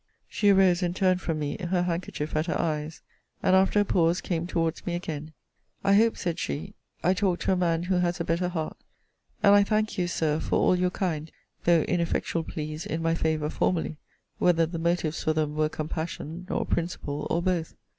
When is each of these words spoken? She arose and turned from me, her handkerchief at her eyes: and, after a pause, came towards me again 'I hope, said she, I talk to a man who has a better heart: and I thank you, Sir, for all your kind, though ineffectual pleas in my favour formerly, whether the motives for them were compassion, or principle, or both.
She 0.27 0.49
arose 0.49 0.81
and 0.81 0.95
turned 0.95 1.21
from 1.21 1.37
me, 1.37 1.57
her 1.63 1.83
handkerchief 1.83 2.35
at 2.35 2.47
her 2.47 2.59
eyes: 2.59 3.01
and, 3.43 3.55
after 3.55 3.79
a 3.79 3.85
pause, 3.85 4.19
came 4.19 4.47
towards 4.47 4.83
me 4.87 4.95
again 4.95 5.31
'I 5.83 5.93
hope, 5.93 6.17
said 6.17 6.39
she, 6.39 6.73
I 7.03 7.13
talk 7.13 7.39
to 7.41 7.51
a 7.51 7.55
man 7.55 7.83
who 7.83 7.97
has 7.99 8.19
a 8.19 8.23
better 8.23 8.49
heart: 8.49 8.77
and 9.43 9.53
I 9.53 9.63
thank 9.63 9.99
you, 9.99 10.07
Sir, 10.07 10.39
for 10.39 10.55
all 10.57 10.75
your 10.75 10.89
kind, 10.89 11.31
though 11.65 11.83
ineffectual 11.83 12.43
pleas 12.43 12.83
in 12.87 13.03
my 13.03 13.13
favour 13.13 13.51
formerly, 13.51 13.97
whether 14.39 14.65
the 14.65 14.79
motives 14.79 15.23
for 15.23 15.33
them 15.33 15.55
were 15.55 15.69
compassion, 15.69 16.47
or 16.49 16.65
principle, 16.65 17.27
or 17.29 17.43
both. 17.43 17.75